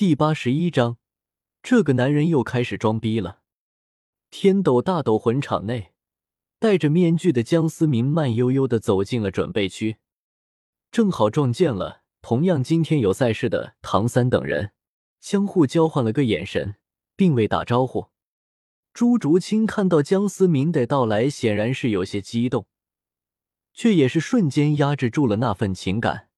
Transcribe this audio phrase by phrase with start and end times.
[0.00, 0.96] 第八十一章，
[1.62, 3.40] 这个男人又开始装逼了。
[4.30, 5.92] 天斗大斗魂场内，
[6.58, 9.98] 戴着面具的江思明慢悠悠的走进了准备区，
[10.90, 14.72] 正好撞见了同样今天有赛事的唐三等人，
[15.20, 16.76] 相互交换了个眼神，
[17.14, 18.06] 并未打招呼。
[18.94, 22.66] 朱竹清看到江思明的到来，显然是有些激动，
[23.74, 26.30] 却也是瞬间压制住了那份情感。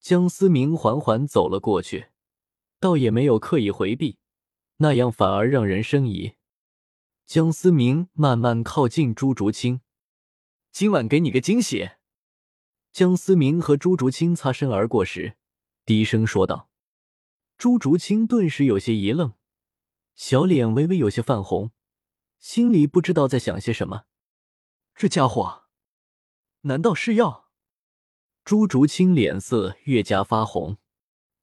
[0.00, 2.06] 江思明缓缓走了过去，
[2.82, 4.18] 倒也没有刻意回避，
[4.78, 6.34] 那样反而让人生疑。
[7.24, 9.82] 江思明慢慢靠近朱竹清，
[10.72, 11.90] 今晚给你个惊喜。
[12.90, 15.36] 江思明和朱竹清擦身而过时，
[15.86, 16.70] 低声说道。
[17.56, 19.34] 朱竹清顿时有些一愣。
[20.16, 21.70] 小脸微微有些泛红，
[22.40, 24.06] 心里不知道在想些什么。
[24.96, 25.66] 这家伙
[26.62, 27.48] 难道是要？
[28.44, 30.78] 朱竹清脸色越加发红。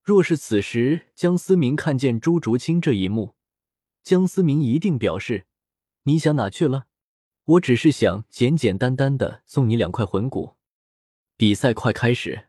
[0.09, 3.35] 若是此时江思明看见朱竹清这一幕，
[4.01, 5.45] 江思明一定表示
[6.01, 6.88] ：“你想哪去了？
[7.45, 10.55] 我只是想简简单单的送你两块魂骨。”
[11.38, 12.47] 比赛快开始，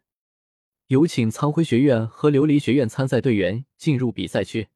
[0.86, 4.68] 有请苍辉学院和琉璃学院参赛队员进入比赛区。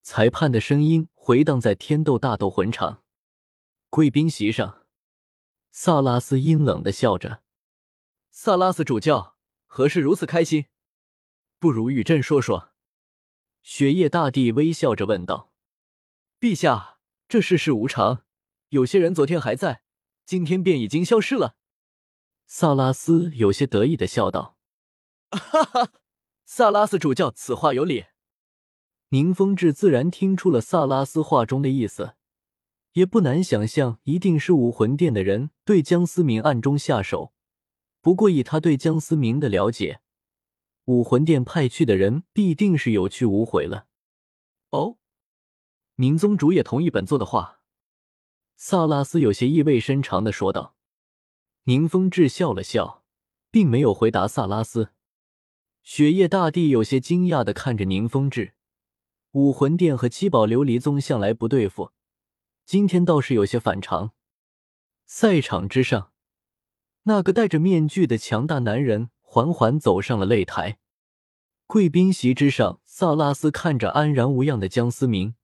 [0.00, 3.02] 裁判的声音回荡在天斗大斗魂场，
[3.90, 4.86] 贵宾席上，
[5.72, 7.42] 萨拉斯阴冷的笑着。
[8.30, 9.34] 萨拉斯主教
[9.66, 10.66] 何事如此开心？
[11.58, 12.70] 不如与朕说说。
[13.62, 15.52] 雪夜大帝微笑着问道
[16.40, 18.24] ：“陛下，这世事无常，
[18.70, 19.82] 有些人昨天还在，
[20.24, 21.56] 今天便已经消失了。”
[22.46, 24.56] 萨拉斯有些得意的笑道
[25.30, 25.92] ：“哈哈，
[26.46, 28.06] 萨拉斯主教此话有理。”
[29.10, 32.14] 宁风致自然听出了萨拉斯话中的意思，
[32.92, 37.32] 也不难想象，一定是武魂殿的人对江思明暗中下手。
[38.00, 40.00] 不过以他对江思明的了解，
[40.88, 43.88] 武魂殿派去的人必定是有去无回了。
[44.70, 44.96] 哦，
[45.96, 47.60] 宁宗主也同意本座的话，
[48.56, 50.74] 萨拉斯有些意味深长的说道。
[51.64, 53.04] 宁风致笑了笑，
[53.50, 54.88] 并没有回答萨拉斯。
[55.82, 58.54] 雪夜大帝有些惊讶的看着宁风致。
[59.32, 61.92] 武魂殿和七宝琉璃宗向来不对付，
[62.64, 64.12] 今天倒是有些反常。
[65.04, 66.12] 赛场之上，
[67.02, 70.78] 那个戴着面具的强大男人缓缓走上了擂台。
[71.68, 75.34] 贵宾席之上，萨拉斯看着安然无恙的江思明，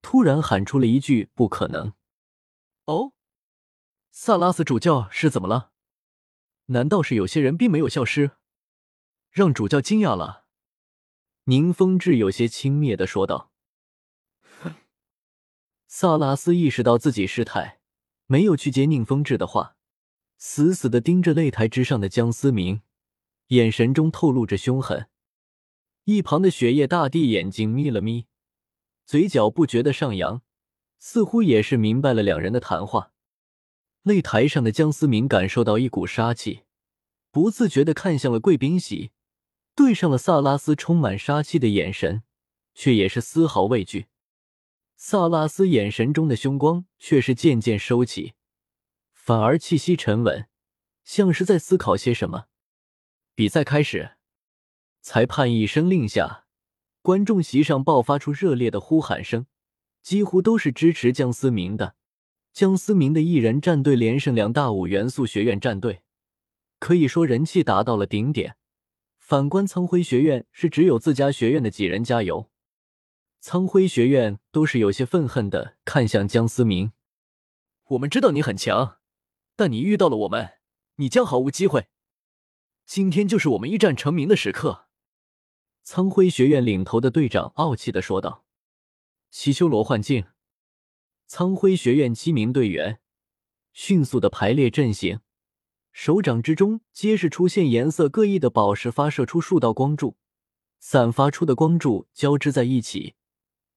[0.00, 1.94] 突然喊出了一句：“不可能！”
[2.86, 3.12] 哦，
[4.12, 5.72] 萨拉斯主教是怎么了？
[6.66, 8.36] 难道是有些人并没有消失，
[9.32, 10.44] 让主教惊讶了？
[11.46, 13.50] 宁风致有些轻蔑的说道
[14.62, 14.76] ：“哼
[15.88, 17.80] 萨拉斯意识到自己失态，
[18.26, 19.74] 没有去接宁风致的话，
[20.36, 22.82] 死死的盯着擂台之上的江思明，
[23.48, 25.08] 眼神中透露着凶狠。
[26.10, 28.24] 一旁的雪夜大帝眼睛眯了眯，
[29.04, 30.40] 嘴角不觉的上扬，
[30.98, 33.12] 似乎也是明白了两人的谈话。
[34.04, 36.62] 擂台上的江思明感受到一股杀气，
[37.30, 39.10] 不自觉的看向了贵宾席。”
[39.76, 42.22] 对上了萨拉斯充满杀气的眼神，
[42.74, 44.06] 却也是丝毫畏惧。
[44.96, 48.32] 萨拉斯眼神中的凶光却是渐渐收起，
[49.12, 50.48] 反而气息沉稳，
[51.04, 52.46] 像是在思考些什么。
[53.34, 54.12] 比赛开始，
[55.00, 56.44] 裁判一声令下，
[57.02, 59.46] 观众席上爆发出热烈的呼喊声，
[60.02, 61.94] 几乎都是支持江思明的。
[62.52, 66.02] 江思明的一人战队连胜两大五元素学院战队，
[66.78, 68.56] 可以说人气达到了顶点。
[69.18, 72.50] 反观苍辉学院，是只有自家学院的几人加油。
[73.40, 76.92] 苍辉学院都是有些愤恨的看向江思明。
[77.90, 78.96] 我们知道你很强，
[79.54, 80.54] 但你遇到了我们，
[80.96, 81.86] 你将毫无机会。
[82.84, 84.87] 今天就是我们一战成名的时刻。
[85.90, 88.44] 苍辉学院领头的队长傲气的说道。
[89.30, 90.26] 七修罗幻境，
[91.26, 93.00] 苍辉学院七名队员
[93.72, 95.20] 迅速的排列阵型。
[95.90, 100.18] 手掌之中皆是出现颜色各异的宝石，发射出数道光柱，
[100.78, 103.14] 散发出的光柱交织在一起，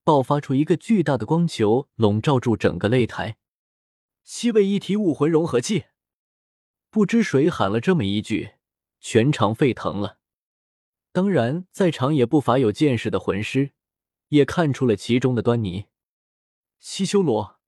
[0.04, 3.38] 爆发出一个巨大的光球，笼罩住整个擂台。
[4.26, 5.86] 七位一体武魂融合技，
[6.90, 8.56] 不知谁喊了这么一句，
[9.00, 10.18] 全场沸腾了。
[11.14, 13.72] 当然，在场也不乏有见识的魂师，
[14.30, 15.88] 也看出了其中的端倪。
[16.80, 17.60] 七修罗，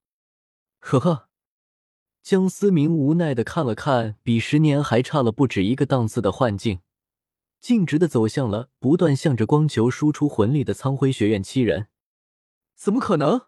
[0.79, 1.29] 呵呵。
[2.21, 6.79] 江思明无奈的看了看比十年还差了不止一个档次的幻境，
[7.59, 11.89] 径直的走向了不断向着光球输出魂力的苍辉学院七人。
[12.75, 13.47] 怎么可能？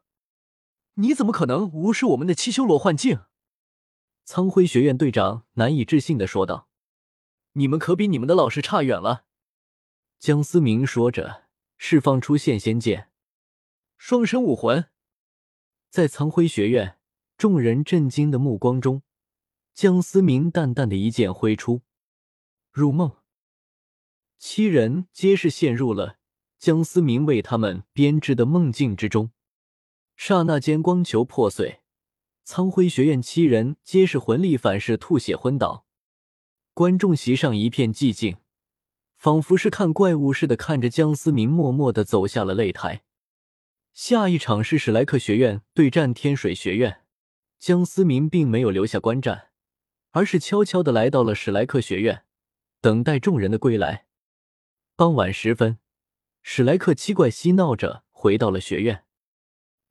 [0.95, 3.21] 你怎么可能无视我们的七修罗幻境？
[4.25, 6.67] 苍辉学院队长难以置信的说道
[7.53, 9.23] ：“你们可比你们的老师差远了。”
[10.25, 11.43] 江思明说着，
[11.77, 13.11] 释放出现仙剑，
[13.95, 14.85] 双生武魂。
[15.91, 16.97] 在苍辉学院
[17.37, 19.03] 众人震惊的目光中，
[19.75, 21.83] 江思明淡淡的一剑挥出，
[22.71, 23.17] 入梦。
[24.39, 26.17] 七人皆是陷入了
[26.57, 29.29] 江思明为他们编织的梦境之中。
[30.15, 31.81] 刹那间，光球破碎，
[32.43, 35.85] 苍辉学院七人皆是魂力反噬，吐血昏倒。
[36.73, 38.37] 观众席上一片寂静，
[39.17, 43.03] 仿佛是看怪物似的看着江思明，默默的走下了擂台。
[43.93, 47.03] 下一场是史莱克学院对战天水学院，
[47.57, 49.49] 江思明并没有留下观战，
[50.11, 52.25] 而是悄悄的来到了史莱克学院，
[52.81, 54.05] 等待众人的归来。
[54.95, 55.79] 傍晚时分，
[56.43, 59.05] 史莱克七怪嬉闹着回到了学院。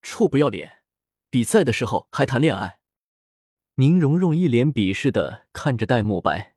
[0.03, 0.83] 臭不要脸！
[1.31, 2.79] 比赛的时候还谈恋爱。
[3.77, 6.55] 宁荣荣一脸鄙视的看着戴沐白。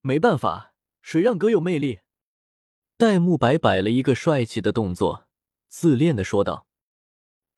[0.00, 0.73] 没办法，
[1.04, 2.00] 谁让哥有魅力？
[2.96, 5.28] 戴沐白摆了一个帅气的动作。
[5.68, 6.66] 自恋的说道：“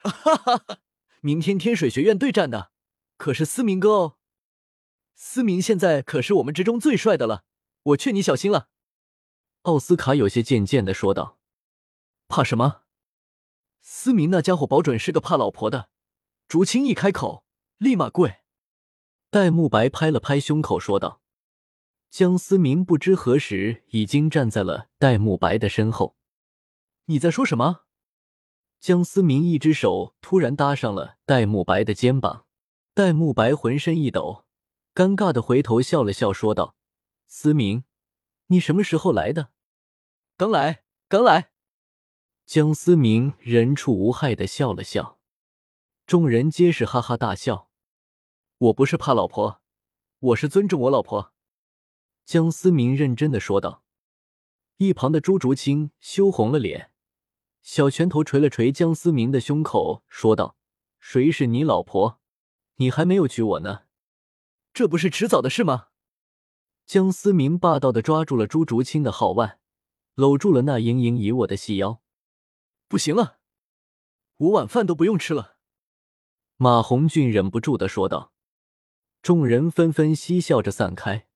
[0.03, 0.79] 哈哈哈，
[1.21, 2.73] 明天天水学院对战的
[3.17, 4.17] 可是思明哥哦，
[5.15, 7.45] 思明现在可是我们之中最帅的了，
[7.85, 8.69] 我劝你小心了。”
[9.63, 11.39] 奥斯卡有些贱贱的说道
[12.27, 12.83] ：“怕什么？
[13.81, 15.91] 思明那家伙保准是个怕老婆的。”
[16.49, 17.45] 竹青一开口，
[17.79, 18.39] 立马跪。
[19.31, 21.23] 戴沐白拍了拍胸口说道
[22.11, 26.17] ：“江思明不知何时已经站在了戴沐白的身后。
[27.07, 27.83] 你在说什么？”
[28.81, 32.47] 江思明一只手突然搭上了戴沐白的肩膀，
[32.95, 34.45] 戴沐白浑身一抖，
[34.95, 36.77] 尴尬的回头笑了笑，说道
[37.27, 37.85] ：“思明，
[38.47, 39.51] 你什么时候来的
[40.37, 41.51] ？”“刚来，刚来。”
[42.47, 45.19] 江思明人畜无害的笑了笑，
[46.07, 47.69] 众人皆是哈哈大笑。
[48.59, 49.61] “我不是怕老婆，
[50.19, 51.33] 我是尊重我老婆。”
[52.27, 53.85] 江思明认真的说道。
[54.79, 56.91] 一旁的朱竹清羞红了脸。
[57.63, 60.57] 小拳头捶了捶江思明的胸口，说道
[60.99, 62.21] ：“谁是你老婆？
[62.77, 63.85] 你还没有娶我呢，
[64.75, 65.87] 这不是迟早的事吗？”
[66.85, 69.61] 江思明霸道的抓住了朱竹清的号腕，
[70.15, 72.03] 搂住了那盈盈一握的细腰。
[72.89, 73.39] 不行了，
[74.37, 75.57] 我晚饭都不用吃了。”
[76.59, 78.33] 马红俊忍不住的说道。
[79.23, 81.27] 众人纷纷嬉笑着散开，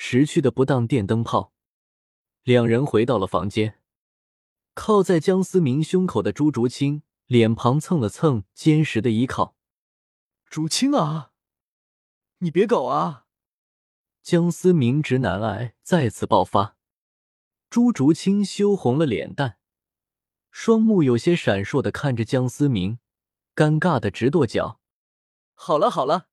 [0.00, 1.52] 识趣的不当电灯泡。
[2.44, 3.80] 两人回到了房间。
[4.72, 9.56] 靠在江思明胸口的朱竹清脸庞蹭了蹭坚实的依靠。
[10.48, 11.32] 竹清啊，
[12.38, 13.26] 你别搞啊！
[14.22, 16.76] 江思明直男癌再次爆发。
[17.68, 19.58] 朱竹清羞红了脸蛋，
[20.52, 23.00] 双目有些闪烁的看着江思明，
[23.56, 24.80] 尴尬的直跺脚。
[25.54, 26.28] 好了好了，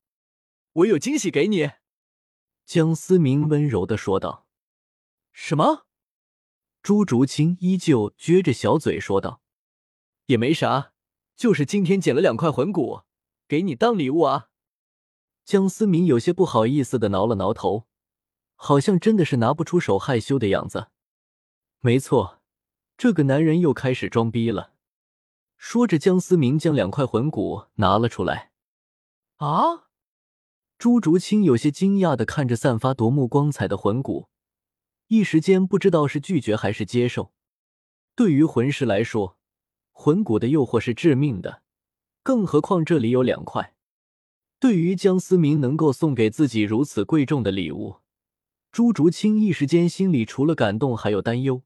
[0.73, 1.71] 我有惊喜给你。
[2.65, 4.47] 江思明温柔的说道。
[5.31, 5.85] 什么？
[6.81, 9.41] 朱竹清依旧撅着小嘴说道
[10.27, 10.93] ：“也没啥，
[11.35, 13.01] 就是今天捡了两块魂骨，
[13.47, 14.49] 给你当礼物啊。”
[15.45, 17.87] 江思明有些不好意思的挠了挠头，
[18.55, 20.87] 好像真的是拿不出手，害羞的样子。
[21.79, 22.41] 没错，
[22.97, 24.73] 这个男人又开始装逼了。
[25.57, 28.51] 说着，江思明将两块魂骨拿了出来。
[29.37, 29.89] 啊！
[30.85, 34.29] 朱竹清有些惊讶的看着散发夺目光彩的魂骨。
[35.07, 37.31] 一时间不知道是拒绝还是接受。
[38.13, 39.39] 对于魂师来说，
[39.91, 41.63] 魂骨的诱惑是致命的，
[42.21, 43.73] 更何况这里有两块。
[44.59, 47.95] 对于江思明能够送给自己如此贵重的礼物，
[48.71, 51.63] 朱竹清一时间心里除了感动还有担忧。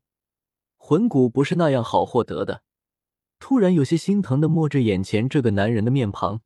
[0.77, 2.63] 魂骨不是那样好获得的，
[3.38, 6.39] 突然有些心疼的摸着眼前这个男人的面庞，